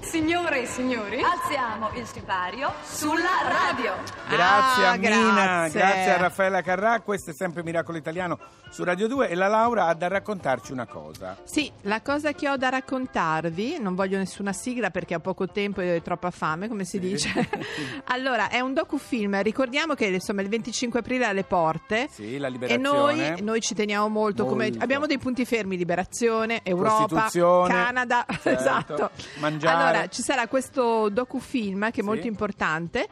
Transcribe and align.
Signore 0.00 0.62
e 0.62 0.66
signori, 0.66 1.20
Alziamo 1.22 1.90
il 1.94 2.04
sipario 2.04 2.72
sulla 2.82 3.28
radio. 3.46 3.92
Grazie 4.28 4.84
Ah, 4.84 4.90
a 4.90 4.96
Mina, 4.96 5.32
grazie. 5.68 5.78
grazie 5.80 6.10
a 6.10 6.16
Raffaella 6.16 6.62
Carrà, 6.62 7.00
questo 7.00 7.30
è 7.30 7.32
sempre 7.32 7.62
Miracolo 7.62 7.96
Italiano 7.96 8.38
su 8.70 8.82
Radio 8.82 9.06
2 9.06 9.28
e 9.28 9.34
la 9.36 9.46
Laura 9.46 9.86
ha 9.86 9.94
da 9.94 10.08
raccontarci 10.08 10.72
una 10.72 10.86
cosa. 10.86 11.36
Sì, 11.44 11.70
la 11.82 12.02
cosa 12.02 12.32
che 12.32 12.48
ho 12.48 12.56
da 12.56 12.70
raccontarvi, 12.70 13.78
non 13.80 13.94
voglio 13.94 14.18
nessuna 14.18 14.52
sigla 14.52 14.90
perché 14.90 15.14
ho 15.14 15.20
poco 15.20 15.46
tempo 15.46 15.80
e 15.80 15.94
ho 15.96 16.02
troppa 16.02 16.32
fame, 16.32 16.66
come 16.66 16.84
si 16.84 16.98
dice. 16.98 17.48
allora, 18.06 18.48
è 18.48 18.58
un 18.58 18.74
docufilm, 18.74 19.40
ricordiamo 19.42 19.94
che 19.94 20.06
insomma 20.06 20.42
il 20.42 20.48
25 20.48 20.98
aprile 20.98 21.24
è 21.24 21.28
alle 21.28 21.44
porte. 21.44 22.08
Sì, 22.10 22.36
la 22.36 22.48
E 22.48 22.50
liberazione. 22.50 22.88
noi, 23.30 23.42
noi 23.42 23.60
ci 23.60 23.74
teniamo 23.76 24.08
molto, 24.08 24.44
come 24.44 24.70
Molto. 24.70 24.82
abbiamo 24.82 25.06
dei 25.06 25.18
punti 25.18 25.44
fermi, 25.44 25.76
liberazione, 25.76 26.60
Europa, 26.64 26.96
Costituzione, 27.06 27.72
Canada, 27.72 28.26
certo, 28.42 28.87
esatto. 28.94 29.10
mangiare. 29.40 29.82
Allora, 29.82 30.08
ci 30.08 30.22
sarà 30.22 30.46
questo 30.48 31.08
docufilm 31.10 31.84
che 31.90 32.00
è 32.00 32.02
Sì. 32.02 32.02
molto 32.02 32.26
importante 32.26 33.06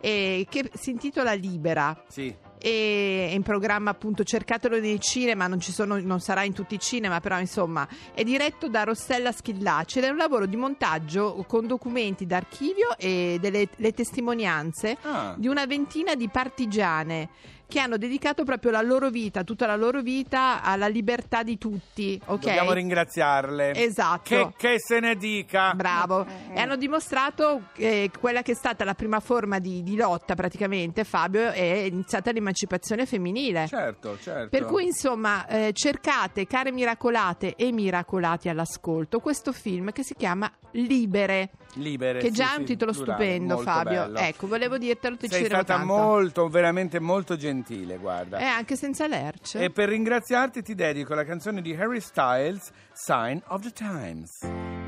e 0.00 0.46
che 0.48 0.70
si 0.74 0.90
intitola 0.90 1.32
Libera 1.34 2.04
Sì, 2.08 2.34
e 2.58 3.28
è 3.30 3.34
in 3.34 3.42
programma 3.42 3.90
appunto 3.90 4.24
cercatelo 4.24 4.78
nei 4.80 4.98
cinema 4.98 5.46
non, 5.46 5.60
ci 5.60 5.72
sono, 5.72 5.98
non 6.00 6.20
sarà 6.20 6.42
in 6.42 6.54
tutti 6.54 6.74
i 6.74 6.78
cinema 6.78 7.20
però 7.20 7.38
insomma 7.38 7.86
è 8.14 8.22
diretto 8.24 8.68
da 8.70 8.84
Rossella 8.84 9.30
Schillaci 9.30 9.98
ed 9.98 10.04
è 10.04 10.08
un 10.08 10.16
lavoro 10.16 10.46
di 10.46 10.56
montaggio 10.56 11.44
con 11.46 11.66
documenti 11.66 12.24
d'archivio 12.24 12.96
e 12.96 13.36
delle 13.42 13.68
le 13.76 13.92
testimonianze 13.92 14.96
Ah. 15.02 15.34
di 15.36 15.48
una 15.48 15.66
ventina 15.66 16.14
di 16.14 16.28
partigiane 16.30 17.28
che 17.70 17.78
hanno 17.78 17.96
dedicato 17.96 18.42
proprio 18.42 18.72
la 18.72 18.82
loro 18.82 19.10
vita, 19.10 19.44
tutta 19.44 19.64
la 19.64 19.76
loro 19.76 20.02
vita 20.02 20.60
alla 20.60 20.88
libertà 20.88 21.44
di 21.44 21.56
tutti, 21.56 22.20
ok? 22.22 22.40
dobbiamo 22.40 22.72
ringraziarle. 22.72 23.74
Esatto. 23.74 24.22
Che, 24.24 24.52
che 24.56 24.74
se 24.80 24.98
ne 24.98 25.14
dica. 25.14 25.72
Bravo, 25.74 26.26
e 26.52 26.58
hanno 26.58 26.74
dimostrato 26.74 27.68
che 27.72 28.10
quella 28.18 28.42
che 28.42 28.52
è 28.52 28.54
stata 28.56 28.84
la 28.84 28.94
prima 28.94 29.20
forma 29.20 29.60
di, 29.60 29.84
di 29.84 29.94
lotta 29.94 30.34
praticamente, 30.34 31.04
Fabio, 31.04 31.52
è 31.52 31.60
iniziata 31.60 32.32
l'emancipazione 32.32 33.06
femminile. 33.06 33.68
Certo, 33.68 34.18
certo. 34.20 34.48
Per 34.48 34.64
cui 34.64 34.86
insomma 34.86 35.46
eh, 35.46 35.70
cercate, 35.72 36.48
care 36.48 36.72
miracolate 36.72 37.54
e 37.54 37.70
miracolati 37.70 38.48
all'ascolto, 38.48 39.20
questo 39.20 39.52
film 39.52 39.92
che 39.92 40.02
si 40.02 40.14
chiama 40.16 40.50
Libere, 40.72 41.50
Libere, 41.74 42.18
che 42.18 42.26
sì, 42.28 42.32
già 42.32 42.54
è 42.54 42.56
un 42.56 42.66
sì, 42.66 42.72
titolo 42.72 42.92
plurale, 42.92 43.24
stupendo 43.24 43.58
Fabio. 43.58 44.02
bello. 44.02 44.18
Ecco, 44.18 44.46
volevo 44.48 44.78
dirtelo, 44.78 45.16
ti 45.16 45.28
Sei 45.28 45.44
stata 45.44 45.76
tanto. 45.76 45.86
molto, 45.86 46.48
veramente 46.48 46.98
molto 46.98 47.36
gentile, 47.36 47.96
guarda. 47.98 48.38
Eh, 48.38 48.44
anche 48.44 48.74
senza 48.76 49.06
lerce. 49.06 49.60
E 49.60 49.70
per 49.70 49.88
ringraziarti 49.88 50.62
ti 50.62 50.74
dedico 50.74 51.14
la 51.14 51.24
canzone 51.24 51.62
di 51.62 51.72
Harry 51.74 52.00
Styles, 52.00 52.70
Sign 52.92 53.38
of 53.46 53.62
the 53.62 53.70
Times. 53.72 54.38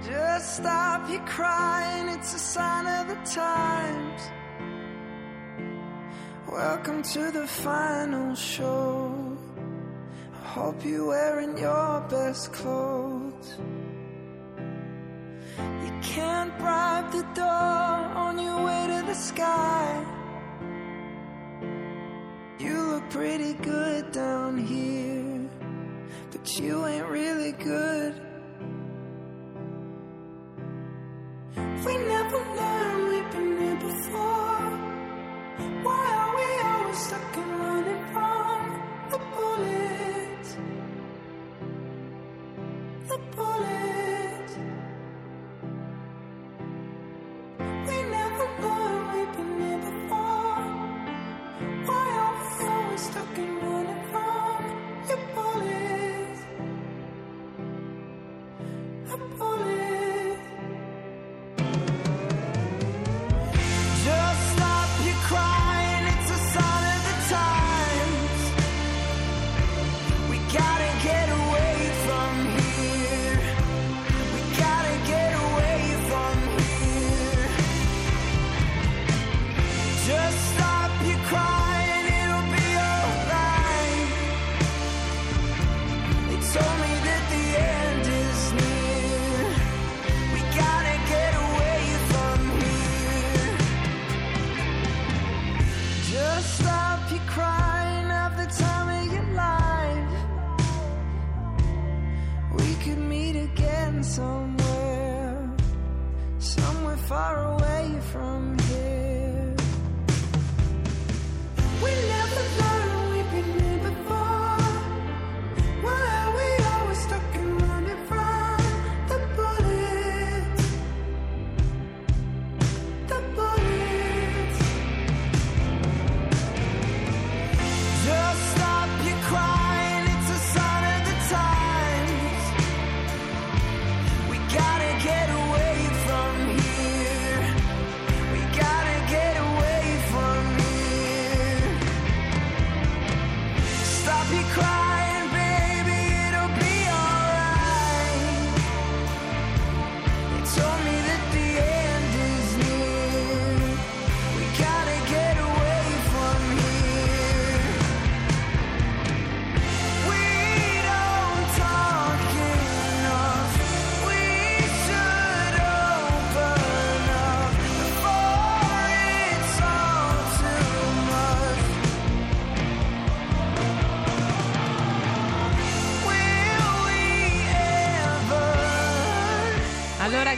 Just 0.03 0.59
stop 0.59 1.09
your 1.09 1.23
crying, 1.25 2.09
it's 2.09 2.35
a 2.35 2.39
sign 2.39 2.87
of 2.87 3.07
the 3.07 3.19
times. 3.31 4.31
Welcome 6.51 7.03
to 7.03 7.31
the 7.31 7.47
final 7.47 8.35
show. 8.35 9.11
I 10.33 10.49
hope 10.49 10.85
you're 10.85 11.07
wearing 11.07 11.57
your 11.57 12.01
best 12.11 12.53
clothes. 12.53 13.57
Can't 16.13 16.59
bribe 16.59 17.11
the 17.11 17.23
door 17.35 17.45
on 17.45 18.39
your 18.39 18.63
way 18.67 18.87
to 18.87 19.03
the 19.07 19.15
sky. 19.15 20.05
You 22.59 22.83
look 22.83 23.09
pretty 23.09 23.55
good 23.55 24.13
down 24.13 24.59
here, 24.59 25.49
but 26.31 26.61
you 26.61 26.85
ain't 26.85 27.07
really 27.07 27.53
good. 27.53 28.32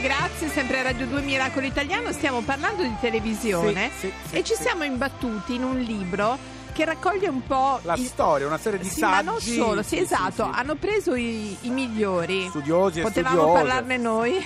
Grazie, 0.05 0.49
sempre 0.49 0.79
a 0.79 0.83
Radio 0.83 1.07
2 1.07 1.21
Miracolo 1.21 1.65
Italiano. 1.65 2.11
Stiamo 2.11 2.41
parlando 2.41 2.83
di 2.83 2.93
televisione 3.01 3.89
Sì, 3.99 4.07
sì, 4.07 4.13
sì, 4.29 4.35
e 4.35 4.43
ci 4.43 4.53
sì. 4.53 4.61
siamo 4.61 4.83
imbattuti 4.83 5.55
in 5.55 5.63
un 5.63 5.79
libro 5.79 6.37
che 6.73 6.85
raccoglie 6.85 7.27
un 7.27 7.41
po' 7.41 7.79
La 7.83 7.95
il- 7.95 8.05
storia, 8.05 8.45
una 8.45 8.59
serie 8.59 8.77
di 8.77 8.87
Sì, 8.87 8.99
saggi. 8.99 9.25
ma 9.25 9.31
non 9.31 9.39
solo, 9.41 9.81
sì, 9.81 9.95
sì, 9.95 10.01
esatto. 10.03 10.43
sì. 10.43 10.49
Hanno 10.59 10.75
preso 10.75 11.15
i, 11.15 11.57
i 11.61 11.69
migliori. 11.69 12.45
Studiosi 12.49 12.99
e 12.99 13.01
Potevamo 13.01 13.35
studiose. 13.37 13.63
parlarne 13.63 13.97
noi. 13.97 14.45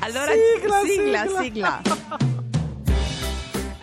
allora, 0.00 0.32
Sigla, 0.32 0.80
sigla, 0.86 1.26
sigla. 1.42 1.80
sigla. 1.82 2.32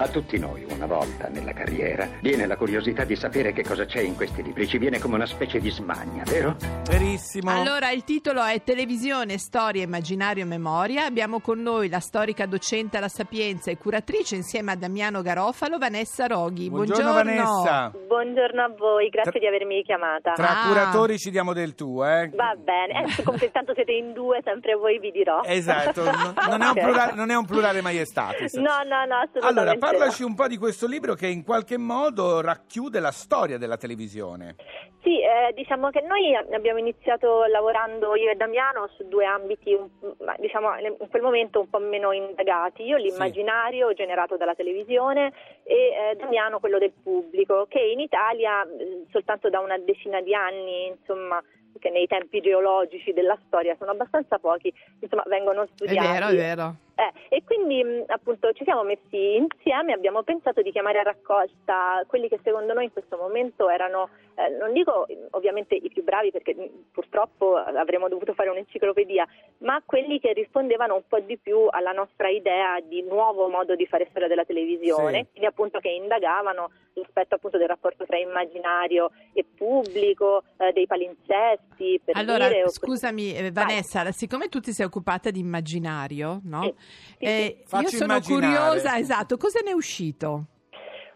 A 0.01 0.07
tutti 0.07 0.39
noi, 0.39 0.65
una 0.67 0.87
volta 0.87 1.27
nella 1.27 1.53
carriera, 1.53 2.07
viene 2.21 2.47
la 2.47 2.57
curiosità 2.57 3.03
di 3.03 3.15
sapere 3.15 3.53
che 3.53 3.63
cosa 3.63 3.85
c'è 3.85 3.99
in 3.99 4.15
questi 4.15 4.41
libri. 4.41 4.67
Ci 4.67 4.79
viene 4.79 4.97
come 4.97 5.13
una 5.13 5.27
specie 5.27 5.59
di 5.59 5.69
smania, 5.69 6.23
vero? 6.25 6.55
Verissimo. 6.89 7.51
Allora, 7.51 7.91
il 7.91 8.03
titolo 8.03 8.43
è 8.43 8.63
Televisione, 8.63 9.37
Storia, 9.37 9.83
Immaginario 9.83 10.41
e 10.41 10.47
Memoria. 10.47 11.05
Abbiamo 11.05 11.39
con 11.39 11.61
noi 11.61 11.87
la 11.87 11.99
storica 11.99 12.47
docente 12.47 12.97
alla 12.97 13.09
Sapienza 13.09 13.69
e 13.69 13.77
curatrice 13.77 14.33
insieme 14.35 14.71
a 14.71 14.75
Damiano 14.75 15.21
Garofalo, 15.21 15.77
Vanessa 15.77 16.25
Roghi. 16.25 16.71
Buongiorno, 16.71 17.13
Vanessa. 17.13 17.91
Buongiorno 17.91 18.59
a 18.63 18.73
voi, 18.75 19.07
grazie 19.09 19.31
Tra- 19.33 19.39
di 19.39 19.45
avermi 19.45 19.83
chiamata. 19.83 20.31
Tra 20.33 20.63
Ah. 20.63 20.67
curatori 20.67 21.19
ci 21.19 21.29
diamo 21.29 21.53
del 21.53 21.75
tu, 21.75 22.01
eh? 22.03 22.27
Va 22.33 22.55
bene, 22.57 23.05
eh, 23.17 23.21
come 23.23 23.51
tanto 23.51 23.73
siete 23.75 23.91
in 23.91 24.13
due, 24.13 24.41
sempre 24.43 24.73
voi 24.73 24.97
vi 24.97 25.11
dirò. 25.11 25.41
Esatto, 25.43 26.03
non, 26.03 26.33
non 26.49 26.61
è 26.63 26.67
un 26.69 26.73
plurale, 26.81 27.13
non 27.13 27.29
è 27.29 27.35
un 27.35 27.45
plurale 27.45 27.81
maiestatis. 27.81 28.53
No, 28.55 28.63
no, 28.83 29.05
no, 29.05 29.15
assolutamente 29.17 29.49
Allora. 29.51 29.89
Parlaci 29.91 30.23
un 30.23 30.35
po' 30.35 30.47
di 30.47 30.57
questo 30.57 30.87
libro 30.87 31.13
che 31.13 31.27
in 31.27 31.43
qualche 31.43 31.77
modo 31.77 32.41
racchiude 32.41 32.99
la 32.99 33.11
storia 33.11 33.57
della 33.57 33.77
televisione. 33.77 34.55
Sì, 35.03 35.19
eh, 35.19 35.51
diciamo 35.55 35.89
che 35.89 36.01
noi 36.01 36.35
abbiamo 36.53 36.77
iniziato 36.77 37.45
lavorando 37.45 38.15
io 38.15 38.29
e 38.29 38.35
Damiano 38.35 38.87
su 38.95 39.07
due 39.07 39.25
ambiti, 39.25 39.73
un- 39.73 39.89
ma, 40.23 40.35
diciamo 40.37 40.77
in 40.77 41.09
quel 41.09 41.21
momento 41.23 41.59
un 41.59 41.69
po' 41.69 41.79
meno 41.79 42.11
indagati. 42.11 42.83
Io 42.83 42.97
l'immaginario 42.97 43.93
generato 43.93 44.37
dalla 44.37 44.53
televisione 44.53 45.33
e 45.63 46.11
eh, 46.11 46.15
Damiano 46.17 46.59
quello 46.59 46.77
del 46.77 46.91
pubblico, 46.91 47.65
che 47.67 47.79
in 47.79 47.99
Italia 47.99 48.63
soltanto 49.11 49.49
da 49.49 49.59
una 49.59 49.77
decina 49.79 50.21
di 50.21 50.35
anni, 50.35 50.87
insomma, 50.87 51.41
che 51.79 51.89
nei 51.89 52.05
tempi 52.05 52.39
geologici 52.41 53.11
della 53.11 53.37
storia 53.47 53.75
sono 53.79 53.91
abbastanza 53.91 54.37
pochi, 54.37 54.71
insomma, 54.99 55.23
vengono 55.25 55.63
È 55.63 55.67
studiati. 55.73 56.07
vero, 56.07 56.27
è 56.27 56.35
vero. 56.35 56.75
Eh, 57.01 57.35
e 57.37 57.43
quindi 57.43 57.83
mh, 57.83 58.03
appunto 58.07 58.51
ci 58.53 58.63
siamo 58.63 58.83
messi 58.83 59.35
insieme, 59.35 59.91
abbiamo 59.93 60.21
pensato 60.21 60.61
di 60.61 60.71
chiamare 60.71 60.99
a 60.99 61.03
raccolta 61.03 62.03
quelli 62.05 62.27
che 62.27 62.39
secondo 62.43 62.73
noi 62.73 62.83
in 62.85 62.91
questo 62.91 63.17
momento 63.17 63.69
erano, 63.69 64.09
eh, 64.35 64.49
non 64.59 64.71
dico 64.71 65.07
mh, 65.07 65.27
ovviamente 65.31 65.73
i 65.73 65.89
più 65.89 66.03
bravi 66.03 66.29
perché 66.29 66.53
mh, 66.53 66.91
purtroppo 66.91 67.55
avremmo 67.55 68.07
dovuto 68.07 68.35
fare 68.35 68.49
un'enciclopedia, 68.49 69.27
ma 69.59 69.81
quelli 69.83 70.19
che 70.19 70.33
rispondevano 70.33 70.93
un 70.93 71.03
po' 71.07 71.19
di 71.21 71.39
più 71.39 71.65
alla 71.71 71.91
nostra 71.91 72.29
idea 72.29 72.79
di 72.81 73.01
nuovo 73.01 73.47
modo 73.47 73.73
di 73.75 73.87
fare 73.87 74.05
storia 74.11 74.27
della 74.27 74.45
televisione, 74.45 75.23
Sì. 75.23 75.27
quindi 75.31 75.45
appunto 75.49 75.79
che 75.79 75.89
indagavano 75.89 76.69
rispetto 76.93 77.33
appunto 77.33 77.57
del 77.57 77.67
rapporto 77.69 78.05
tra 78.05 78.17
immaginario 78.19 79.09
e 79.33 79.43
pubblico, 79.57 80.43
eh, 80.57 80.71
dei 80.73 80.85
palinsesti, 80.85 81.99
Allora, 82.11 82.47
dire, 82.47 82.65
o- 82.65 82.69
scusami 82.69 83.33
eh, 83.33 83.51
Vanessa, 83.51 84.11
siccome 84.11 84.49
tu 84.49 84.59
ti 84.59 84.71
sei 84.71 84.85
occupata 84.85 85.31
di 85.31 85.39
immaginario, 85.39 86.41
no? 86.43 86.61
Sì, 86.63 86.73
sì, 87.17 87.25
Eh, 87.25 87.63
io 87.79 87.87
sono 87.87 88.13
immaginare. 88.13 88.55
curiosa, 88.69 88.97
esatto, 88.97 89.37
cosa 89.37 89.59
ne 89.63 89.71
è 89.71 89.73
uscito? 89.73 90.45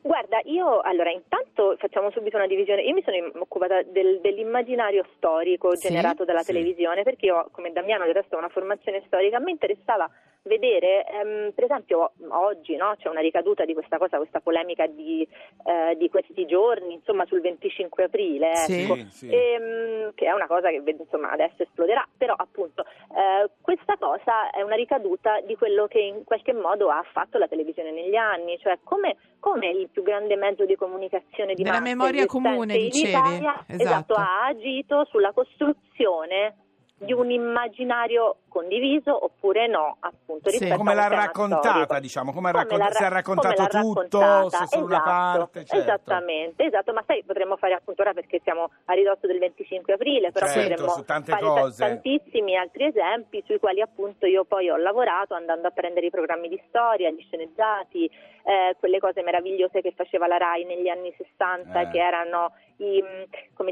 Guarda, 0.01 0.39
io 0.43 0.81
allora 0.81 1.09
intanto 1.09 1.75
facciamo 1.79 2.11
subito 2.11 2.37
una 2.37 2.45
divisione. 2.45 2.83
Io 2.83 2.93
mi 2.93 3.01
sono 3.03 3.17
occupata 3.39 3.81
del- 3.81 4.19
dell'immaginario 4.21 5.03
storico 5.15 5.75
Sì, 5.75 5.87
generato 5.87 6.25
dalla 6.25 6.43
sì. 6.43 6.51
televisione 6.53 7.01
perché 7.01 7.25
io, 7.25 7.47
come 7.51 7.71
Damiano, 7.71 8.05
del 8.05 8.13
resto 8.13 8.35
ho 8.35 8.37
una 8.37 8.49
formazione 8.49 9.01
storica. 9.07 9.39
Mi 9.39 9.49
interessava 9.51 10.07
vedere, 10.45 11.05
ehm, 11.05 11.51
per 11.53 11.65
esempio, 11.65 12.11
oggi 12.29 12.75
no, 12.75 12.95
c'è 12.97 13.09
una 13.09 13.21
ricaduta 13.21 13.65
di 13.65 13.73
questa 13.73 13.97
cosa, 13.97 14.17
questa 14.17 14.39
polemica 14.39 14.85
di, 14.87 15.27
eh, 15.65 15.95
di 15.97 16.09
questi 16.09 16.45
giorni, 16.45 16.93
insomma, 16.93 17.25
sul 17.25 17.41
25 17.41 18.03
aprile. 18.03 18.55
Sì. 18.55 18.81
ecco. 18.83 18.95
Sì. 19.09 19.29
Ehm, 19.29 20.13
che 20.13 20.25
è 20.25 20.31
una 20.31 20.47
cosa 20.47 20.69
che 20.69 20.81
insomma 20.85 21.31
adesso 21.31 21.63
esploderà, 21.63 22.07
però 22.17 22.33
appunto 22.35 22.83
eh, 22.83 23.49
questa 23.61 23.97
cosa 23.97 24.49
è 24.51 24.61
una 24.61 24.75
ricaduta 24.75 25.41
di 25.41 25.55
quello 25.55 25.87
che 25.87 25.99
in 25.99 26.23
qualche 26.23 26.53
modo 26.53 26.89
ha 26.89 27.03
fatto 27.11 27.37
la 27.37 27.47
televisione 27.47 27.91
negli 27.91 28.15
anni, 28.15 28.57
cioè 28.59 28.77
come, 28.83 29.17
come 29.39 29.69
il 29.69 29.89
più 29.89 30.03
grande 30.03 30.35
mezzo 30.35 30.65
di 30.65 30.75
comunicazione 30.75 31.53
di 31.53 31.63
Della 31.63 31.79
massa 31.79 31.95
memoria 31.95 32.25
comune, 32.25 32.75
in 32.75 32.89
dicevi. 32.89 33.09
Italia, 33.09 33.63
Esatto. 33.67 33.83
esatto, 33.83 34.13
ha 34.13 34.45
agito 34.45 35.05
sulla 35.05 35.31
costruzione 35.33 36.55
di 36.97 37.11
un 37.11 37.29
immaginario 37.29 38.37
condiviso 38.47 39.25
oppure 39.25 39.67
no, 39.67 39.97
appunto, 39.99 40.49
Sì. 40.49 40.69
Come 40.69 40.93
l'ha 40.95 41.07
raccontata, 41.07 41.69
storico. 41.71 41.99
diciamo, 41.99 42.31
come 42.31 42.51
Come 42.51 42.63
raccon- 42.63 42.77
l'ha 42.79 42.91
se 42.91 43.03
ha 43.03 43.07
ra- 43.09 43.15
raccontato 43.15 43.63
tutto, 43.65 44.19
raccontata, 44.19 44.57
se 44.65 44.67
solo 44.67 44.85
una 44.85 44.95
esatto, 44.95 45.09
parte, 45.09 45.65
certo. 45.65 45.83
Esattamente, 45.83 46.63
esatto, 46.63 46.93
ma 46.93 47.03
sai, 47.05 47.23
potremmo 47.25 47.57
fare 47.57 47.73
appunto 47.73 48.01
ora 48.01 48.13
perché 48.13 48.39
siamo 48.43 48.69
a 48.85 48.93
ridosso 48.93 49.27
del 49.27 49.39
25 49.39 49.93
aprile, 49.93 50.31
però 50.31 50.45
Certo, 50.47 50.69
potremmo 50.69 50.89
su 50.91 51.03
tante 51.03 51.31
fare 51.31 51.43
cose. 51.43 51.85
tantissimi 51.85 52.55
altri 52.55 52.85
esempi 52.85 53.43
sui 53.45 53.59
quali 53.59 53.81
appunto 53.81 54.25
io 54.25 54.45
poi 54.45 54.69
ho 54.69 54.77
lavorato 54.77 55.33
andando 55.33 55.67
a 55.67 55.71
prendere 55.71 56.05
i 56.05 56.11
programmi 56.11 56.47
di 56.47 56.61
storia, 56.69 57.09
gli 57.11 57.21
sceneggiati, 57.27 58.05
eh, 58.47 58.75
quelle 58.79 58.99
cose 58.99 59.21
meravigliose 59.21 59.81
che 59.81 59.91
faceva 59.91 60.27
la 60.27 60.37
RAI 60.37 60.63
negli 60.63 60.87
anni 60.87 61.13
60 61.17 61.81
Eh. 61.81 61.89
che 61.89 61.99
erano 61.99 62.53
i, 62.77 63.03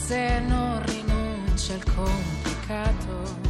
Se 0.06 0.40
non 0.46 0.80
rinuncia 0.84 1.74
al 1.74 1.82
complicato. 1.82 3.45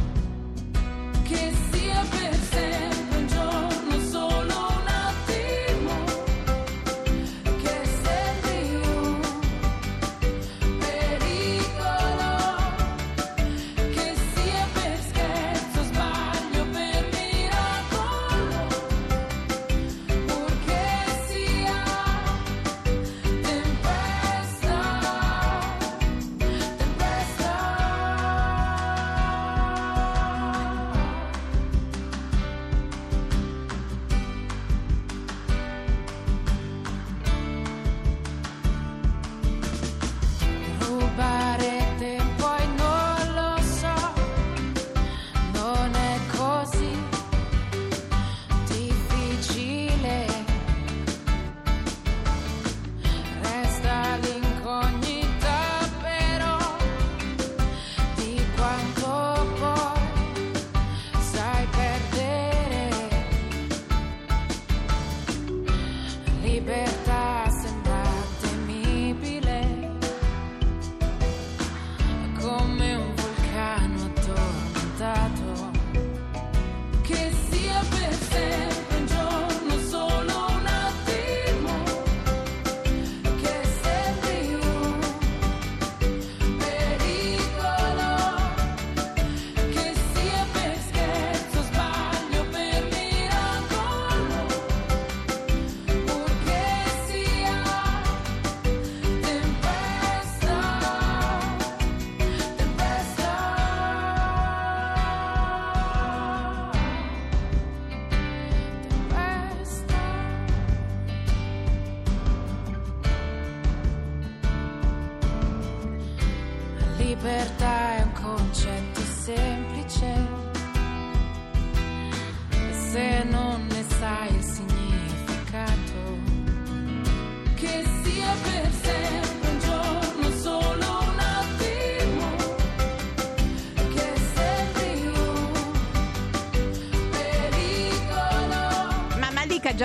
Libertà 117.07 117.95
è 117.95 118.01
un 118.01 118.11
concetto 118.11 118.99
semplice 118.99 119.66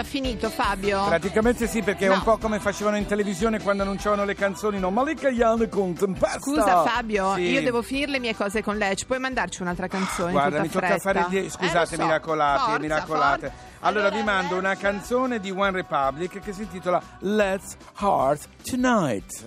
già 0.02 0.08
finito, 0.08 0.48
Fabio? 0.50 1.04
Praticamente 1.06 1.66
sì, 1.66 1.82
perché 1.82 2.06
è 2.06 2.08
No. 2.08 2.14
un 2.14 2.22
po' 2.22 2.36
come 2.38 2.58
facevano 2.58 2.96
in 2.96 3.06
televisione 3.06 3.60
quando 3.60 3.82
annunciavano 3.82 4.24
le 4.24 4.34
canzoni, 4.34 4.78
no? 4.78 4.90
Malika 4.90 5.28
Yan 5.30 5.68
con 5.68 5.94
Tempesta. 5.94 6.40
Scusa 6.40 6.82
Fabio, 6.82 7.34
Sì. 7.34 7.42
io 7.42 7.62
devo 7.62 7.82
finire 7.82 8.10
le 8.10 8.18
mie 8.18 8.34
cose 8.34 8.62
con 8.62 8.76
lei. 8.76 8.96
Ci 8.96 9.06
puoi 9.06 9.18
mandarci 9.18 9.62
un'altra 9.62 9.86
canzone? 9.86 10.30
in 10.32 10.36
Guarda, 10.38 10.60
mi 10.60 10.68
tocca 10.68 10.86
fretta? 10.86 11.00
fare 11.00 11.26
die- 11.28 11.44
Eh, 11.46 11.50
Scusate, 11.50 11.96
lo 11.96 12.02
so. 12.02 12.06
miracolate, 12.06 12.60
Forza, 12.60 12.78
miracolate. 12.78 13.46
forza. 13.48 13.70
Allora, 13.80 14.08
vi 14.10 14.18
Allora, 14.18 14.32
mando 14.32 14.56
una 14.56 14.74
canzone 14.76 15.40
di 15.40 15.50
One 15.50 15.70
Republic 15.72 16.40
che 16.40 16.52
si 16.52 16.62
intitola 16.62 17.00
Let's 17.20 17.76
Heart 18.00 18.48
Tonight. 18.68 19.44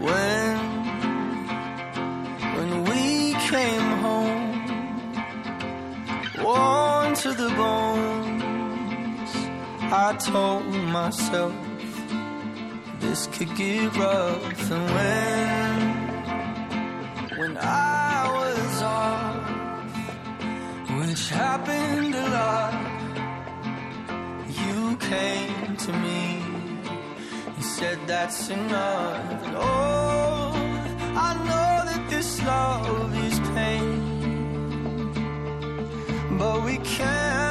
When 0.00 0.37
to 7.22 7.32
the 7.34 7.48
bones, 7.56 9.30
I 9.90 10.16
told 10.20 10.66
myself 10.66 11.52
this 13.00 13.26
could 13.26 13.52
get 13.56 13.96
rough. 13.96 14.70
And 14.70 14.84
when, 14.94 15.78
when 17.38 17.58
I 17.58 18.30
was 18.38 18.82
off, 18.82 19.50
which 21.00 21.28
happened 21.30 22.14
a 22.14 22.26
lot, 22.38 22.74
you 24.62 24.96
came 24.98 25.76
to 25.76 25.92
me. 26.04 26.40
You 27.56 27.62
said 27.64 27.98
that's 28.06 28.48
enough. 28.48 29.44
And 29.44 29.56
oh, 29.56 30.52
I 31.26 31.34
know 31.48 31.84
that 31.90 32.06
this 32.10 32.40
love 32.44 33.12
is 33.26 33.37
But 36.38 36.62
we 36.62 36.78
can't 36.78 37.47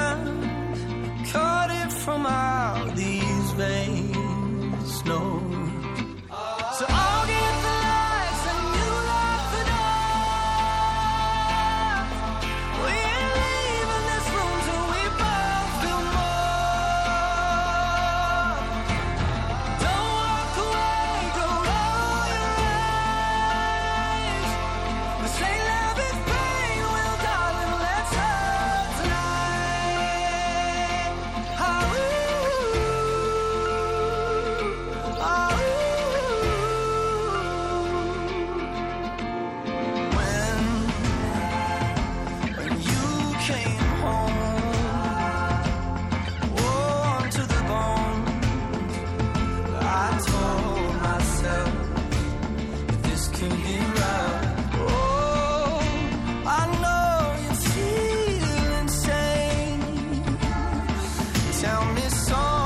tell 61.60 61.86
me 61.94 62.08
so 62.10 62.57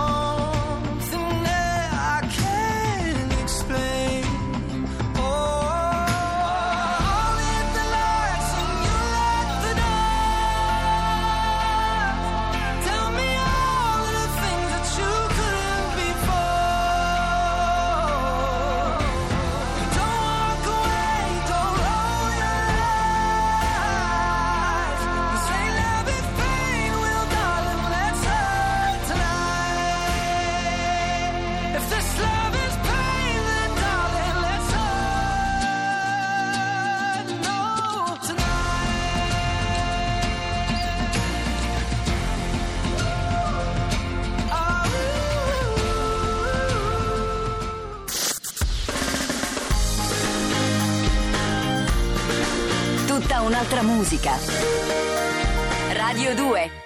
musica. 54.01 54.35
Radio 55.93 56.33
2 56.33 56.80